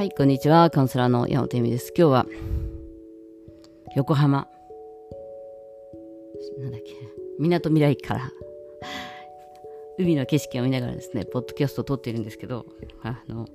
[0.00, 0.70] はい、こんにちは。
[0.70, 1.92] カウンセラーの山本恵美です。
[1.94, 2.26] 今日は、
[3.96, 4.48] 横浜、
[6.58, 6.94] なんだっけ、
[7.38, 8.30] 港未来から、
[9.98, 12.64] 海の景色を見ながらですね、ポッドキャストを撮っているんですけど、
[13.02, 13.52] あの、と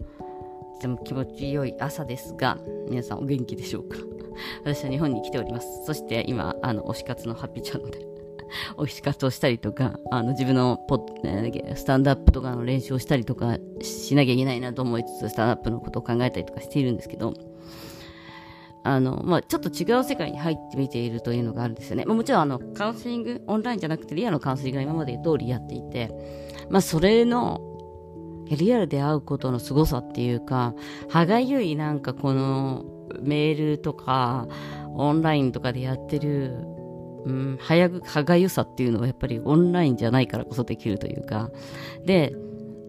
[0.81, 2.59] ても気持ちよい朝ですが、
[2.91, 3.97] 皆さんお元気でしょうか
[4.63, 5.83] 私は日本に来ております。
[5.83, 8.14] そして今、あの、推し活のハッピーチャンネルで
[8.77, 17.33] 推し活をしたりとか、あの自分のポッ、スタンドアップとかの練習をしたりとかしなきゃいけないなと思いつつ、スタンドアップのことを考えたりとかしているんですけど、
[18.85, 22.05] あの、まあ、ちょっと違う世界に入ってみているというのがあるんですよね。
[22.05, 26.11] まあ、もちろん、あの、カウンセリング、オンラインじゃなくてリアルのカウンセリングが今まで通りやっていて、
[26.69, 27.59] まあ、それの、
[28.51, 30.75] リアルで会うことの凄さっていうか、
[31.09, 32.85] 歯がゆいなんかこの
[33.21, 34.47] メールとか、
[34.93, 36.74] オンラインとかでやってる
[37.25, 41.49] うん、早く、歯がゆさっていうのはやっぱりオンラインじゃないからこそできるというか、
[42.05, 42.35] で、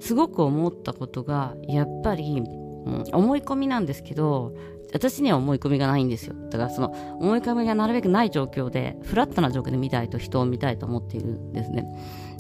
[0.01, 4.55] すごく思ったことが、やっぱり、うん、思い込みなんですけど、
[4.93, 6.35] 私には思い込みがないんですよ。
[6.51, 11.85] だからその思い込みがなるべくない状況で、フラットな状況で見たいと人を見たいと思っているんですね。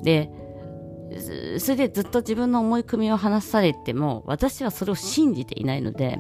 [0.03, 0.31] で、
[1.58, 6.19] それでずっと自分の思い込みを話されても、私はそれを信じていないので、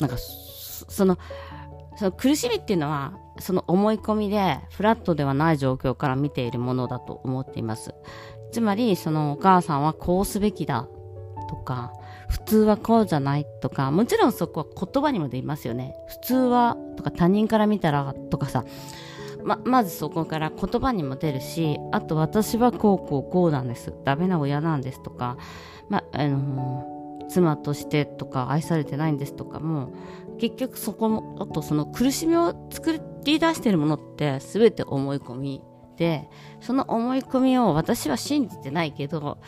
[0.00, 1.18] なんか、その、
[1.96, 7.94] その苦しみっていうのは、その思い込みでフラットではない状況から見ているものだと思っています。
[8.52, 10.88] つまり、そのお母さんはこうすべきだ
[11.48, 11.92] とか、
[12.28, 15.94] 普通はこうじゃないとか、もちろんそこは言葉にも出ますよね。
[16.08, 18.64] 普通はとか他人から見たらとかさ、
[19.44, 23.92] ま、まずそこから言葉にも出るし、あと私はこうこうこうなんです。
[24.04, 25.36] ダメな親なんですとか、
[25.88, 26.95] ま、あのー、
[27.28, 29.92] 妻としてとか愛されてないんですとかも、
[30.38, 35.62] 結局そこも、あとその苦しみを作り出してるものって全て思い込み
[35.96, 36.28] で、
[36.60, 39.38] その思い込みを私は信じてないけど、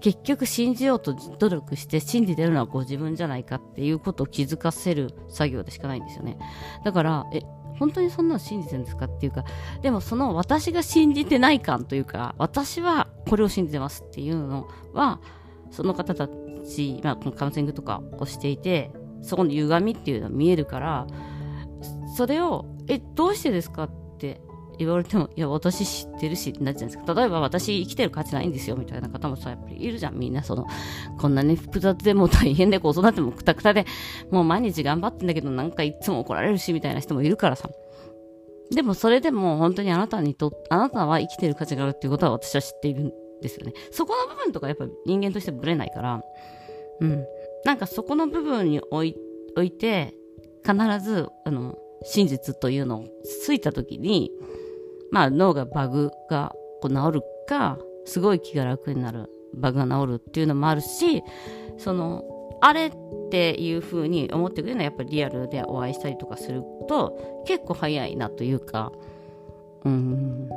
[0.00, 6.38] 結局信じようと努力して信じてるのはご自分じゃないかっていうことを気づかせる作業でしかないんですよね。
[6.84, 7.40] だから、え、
[7.78, 9.44] 本当にそんなの信じてるんですかっていうか、
[9.82, 15.20] でもその私が信じてない感というか、私はこれを信じてますっていうのは、
[15.70, 16.30] その方たち、
[17.02, 18.90] まあ、このカウンセリングとかをしていて、
[19.22, 21.06] そこの歪みっていうのは見えるから
[22.16, 24.40] それを「えどうしてですか?」って
[24.78, 27.14] 言われても、いや、私知ってるし、ってなっちゃうんですか。
[27.14, 30.66] 例えば、私生きてる価値ないんですよ、みたいな方もさ、やっぱりいるじゃん、みんな、その、
[31.18, 33.86] こんなね、複雑でも大変で、子育てもくたくたで、
[34.30, 37.70] もう毎日頑張ってんだけど、なんかいつも怒られるし、みたいな人もいるからさ。
[38.70, 43.72] でも、それでも、本当にあなたにと、あなたは生きてる価値があるっていうことは私は知っているですよね。
[43.90, 46.22] そこの部分とか、やっぱ人間としてブレないから、
[47.00, 47.24] うん。
[47.64, 49.16] なんかそこの部分に置い
[49.56, 50.14] 置いて、
[50.64, 53.04] 必ず、あの、真実というのを
[53.42, 54.30] ついたときに、
[55.10, 61.22] まあ脳がバグがこう治るか、すごい気が楽になる、バグが治るっていうのもあるし、
[61.78, 62.24] その、
[62.60, 62.92] あれっ
[63.30, 68.92] ていう風に思ってくれるのはやっぱりリアルでお会いしたりとかすると結構早いなというか、
[69.84, 70.48] うん、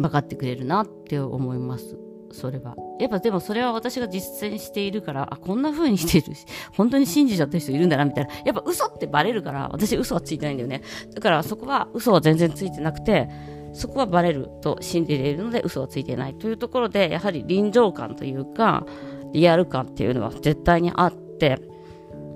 [0.00, 1.96] 分かってくれるなって思います。
[2.32, 2.76] それは。
[2.98, 6.46] やっぱでもそれは私が実践しているから、あ、こんな風にしてるし、
[6.76, 8.30] 本当に信じちゃってる人いるんだな、みたいな。
[8.44, 10.82] やっぱ嘘ってバレるから、私嘘はついてないんだよね。
[11.14, 13.28] だからそこは嘘は全然ついてなくて、
[13.72, 18.86] そこはバレると信じているので嘘はついてないというところで、やはり臨場感というか、
[19.32, 21.58] リアル感っていうのは絶対にあって、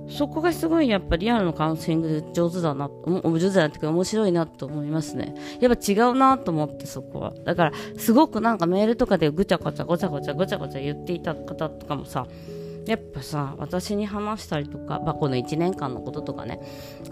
[0.09, 5.35] そこがすごいやっぱリアルのカウンセリングで上手だな、上手だなっていうか面白いなと思いますね。
[5.61, 7.33] やっぱ違うなと思ってそこは。
[7.45, 12.27] だからすごくなんかメールとかでぐちゃぐちゃごちゃごちゃごちゃごちゃ言っていた方とかもさ、
[12.87, 16.61] やっぱさ、私に話したりとか、まあ、この1年間のこととかね、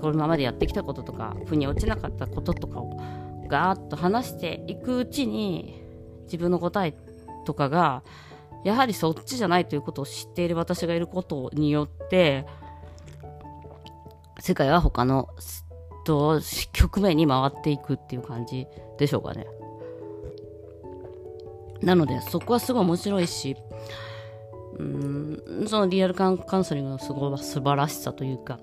[0.01, 3.01] このままでやってきたこととか、腑に落ちなかったこととかを
[3.49, 5.81] ガーッと話していくうちに、
[6.25, 6.95] 自分の答え
[7.47, 8.03] とかが、
[8.65, 12.47] やはりそっちじゃないということを知っている私がいることによって、
[14.43, 15.29] 世界は他の
[16.05, 16.41] と
[16.73, 18.67] 局面に回っていくっていう感じ
[18.99, 19.47] でしょうかね。
[21.81, 23.57] なので、そこはすごい面白いし、
[24.79, 28.59] うん、そのリアルカウンセリングのすごい素晴らしさというか、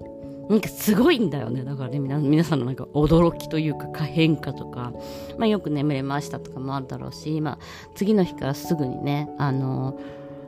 [0.50, 1.64] なんかすごいんだよね。
[1.64, 4.92] だからね、皆さんのなんか驚きというか変化とか、
[5.38, 7.60] まあよく眠れましたとかもあるだろうし、まあ
[7.96, 9.98] 次の日からすぐにね、あの、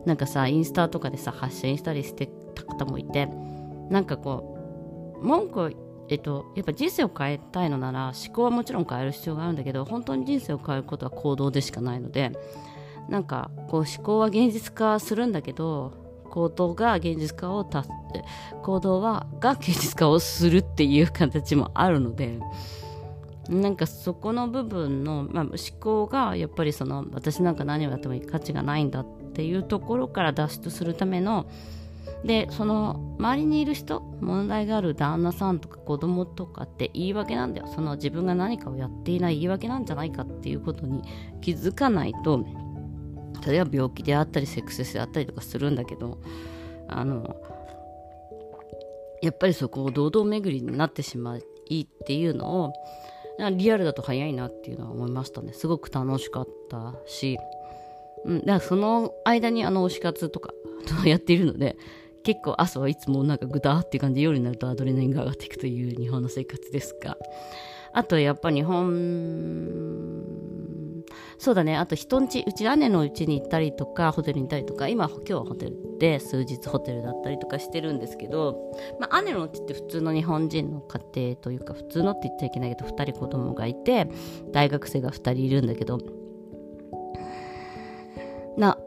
[0.06, 3.30] なんかさ、インスタとかでさ、発信したりしてた方もいて、
[3.90, 4.51] なんかこう、
[5.22, 5.76] 文句
[6.10, 12.34] えっと、やっぱ人生を変えたいのなら思考はもちろん変える必要があるんだけど本当に人生を変えることは行動でしかないので
[13.08, 15.94] なんかこう思考は現実化するんだけど
[16.30, 17.86] 行動が現実化をた
[18.62, 22.40] 行動はが現実化をするっていう形もあるので
[23.50, 31.50] なんかそこの部分の、まあ、思考がやっぱりその私なんか何をやっても価値がないんだっていうところから脱出するための
[32.24, 37.68] でその周りにいる人問題がある旦那さんとか子供とかって言い訳なんだよ。
[37.68, 41.04] その自分が何かをやっていない言い訳なんじゃないかっていうことに
[41.42, 42.46] 気づかないと
[43.46, 46.20] 例えば病気であったりセックスであったりとかするんだけど
[46.88, 47.36] あの
[49.22, 52.74] やっぱりそこを堂々巡りになってしまいっていうのを
[53.58, 55.54] リアルだと早いなっていうのは思いましたね。
[55.54, 57.38] すごく楽しかったし、
[58.26, 60.54] うん、だからその間にあの推し活とか
[61.06, 61.78] やっているので
[62.24, 67.18] 結構朝はいつもなんかグターっていう感じで夜になるとアドレナリンが上がっていくという日本の生活ですが
[67.94, 70.22] あとやっぱ日本
[71.38, 84.08] そうだねあと人んちうち姉のうちに行ったりとかホテルに行ったりとか今今日はホテルで数日ホテルだったりとかしてるんですけど、まあ、姉のうちって普通の日本人の家庭というか普通のって言っちゃいけないけど2人子供がいて
[84.52, 85.98] 大学生が2人いるんだけど
[88.58, 88.78] な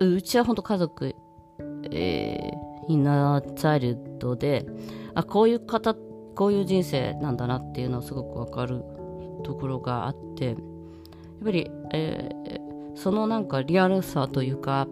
[0.00, 1.14] うちは本当家族
[1.90, 4.66] えー、インナーチャイルドで
[5.14, 8.82] あこういう方こういう人生なんだなっていうのをすごくわかる
[9.44, 10.56] ところがあってやっ
[11.44, 14.88] ぱり、えー、そのなんかリアルさというか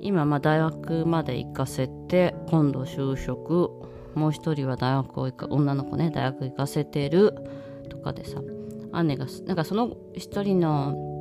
[0.00, 3.70] 今まあ大学まで行かせて今度就職
[4.14, 7.34] もう一人は大学を行か女の子ね大学行かせてる
[7.88, 8.40] とかでさ
[9.04, 11.11] 姉がなんかその一人の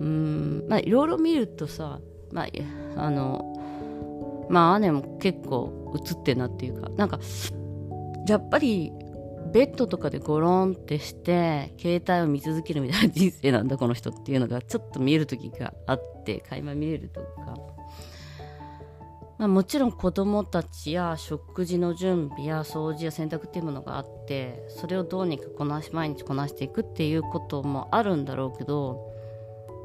[0.00, 0.66] うん。
[0.68, 2.00] まあいろいろ見るとさ
[2.32, 2.46] まあ
[2.96, 7.18] あのまあ姉も結構映ってんなっていうかなんか
[8.28, 8.92] やっぱり
[9.52, 17.54] ベッドとかでゴロンってして携帯を見続けるみたいな人生なんだこの人っていうのがちょっと見える時があって垣間見れるとか、
[19.38, 29.13] まあ、もちろん子供たちや食事の準備や掃除や洗濯っていうものがあってそれをどうにかこなし毎日こなしていくっていうこともあるんだろうけど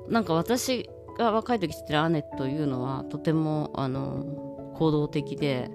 [0.09, 5.69] なんか私が若い時知ってる姉というのはとてもあの行動的で、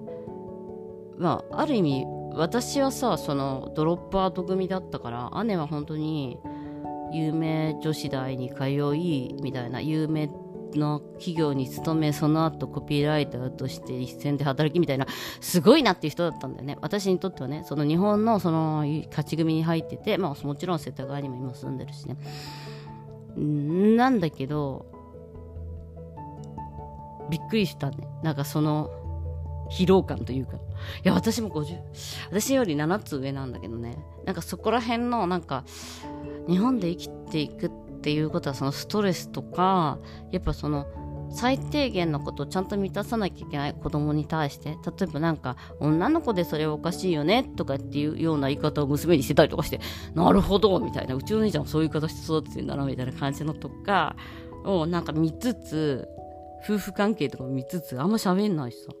[1.17, 6.37] まあ、ある意味私はさそのドロップアウト組だったから姉は本当に
[7.13, 10.29] 有名女子大に通いみたいな有名
[10.73, 15.07] の企業に勤めその後コピーライターとして一線で働きみたいな
[15.39, 16.77] すごいなっていう人だったんだよね。
[16.81, 22.17] 私にとってはねその日本のその勝ち組に入ってて、まあ、もちろん世田谷にも今住んでるしね。
[23.37, 24.85] なんだけど
[27.29, 28.07] びっくりしたね。
[28.23, 28.91] なんかその
[29.71, 30.57] 疲労感というか。
[30.57, 31.79] いや私も50
[32.29, 33.97] 私より7つ上なんだけどね。
[34.25, 35.63] なんかそこら辺のなんか
[36.47, 37.71] 日本で生きていくっ
[38.01, 39.97] ていうことはそのストレスとか
[40.31, 40.85] やっぱその
[41.31, 49.79] 最低限のことをちゃんと満たさなきゃいけない子供に対して例えばなんか女の子でそれはおかしいよねとかっていうような言い方を娘にしてたりとかして
[50.13, 54.15] なるほどみたいなうちの姉ちゃんもそういう言い方して育ててんだなみたいな感じのとか
[54.63, 56.07] をなんか見つつ
[56.63, 58.91] 夫婦関係とか見つつあんま喋んないしさ。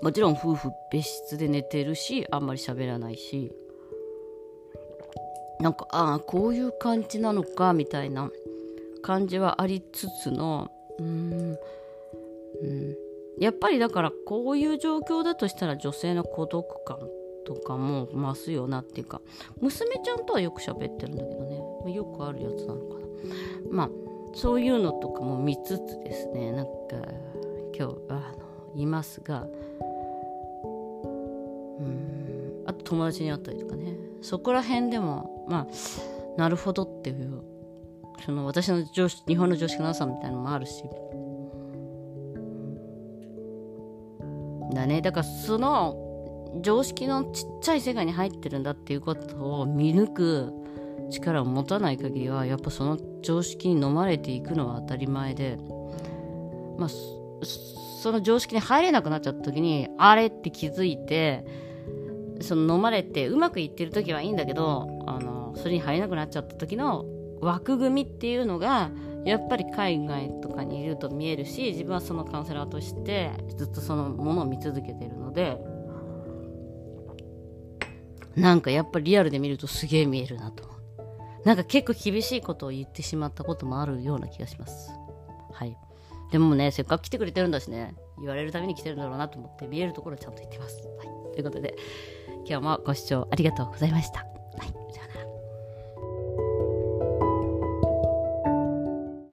[0.00, 3.52] もちろん夫婦別室で寝てるしあんまり喋らないし。
[5.60, 8.30] なんかああこういう感じなのかみたいな。
[9.02, 11.32] 感じはありつつのうん
[12.62, 12.96] うん。
[13.38, 16.98] やっぱりだからこういう状況だとしたら女性の孤独感
[17.46, 19.20] とかも増すよなっていうか
[19.60, 21.94] 娘ちゃんとはよく喋ってるんだけどね。
[21.94, 23.06] よくあるやつなのかな。
[23.70, 23.90] まあ
[24.34, 26.52] そういうのとかも見つつですね。
[26.52, 26.70] なんか
[27.76, 28.34] 今日あ
[28.74, 29.46] のいますが
[31.78, 32.62] うん。
[32.66, 33.96] あと友達に会ったりとかね。
[34.20, 35.66] そこら辺でもまあ
[36.36, 37.42] なるほどっていう
[38.24, 40.84] その私の常識日本の常識のなさみたいなのもあるし。
[44.74, 45.00] だね。
[45.00, 46.04] だからその
[46.62, 50.52] 常識のちっちゃい世界に入ってるんだっていうことを見抜く
[51.10, 55.58] 力を持たない限りはやっぱその常識に飲まれていくのは当たり前で、
[56.78, 61.44] まあ、その常識に入れなくなっちゃった時にあれって気づいて
[62.40, 67.04] その飲まれてうまくいってる時はいいんだけどあのそれに入れなくなっちゃった時の
[67.40, 68.90] 枠組みっていうのが
[69.24, 75.58] やっぱり海外とかにいると見えるし自分はそのカウンセラーとしてずっとそのものを見続けてるので
[78.36, 80.68] なんかやっぱりリアルで見るとすげえ見えるなと
[81.44, 84.92] なんか結構厳しいことを言ってしまったこともあるような気がします。
[85.52, 85.76] はい。
[86.30, 90.76] でもね、せっかく来てくれてるんだしね、言われるために来てるんだろうなと思って、見えるところちゃんと言ってます。
[90.98, 91.32] はい。
[91.32, 91.74] ということで、
[92.46, 94.27] 今日もご視聴ありがとうございました。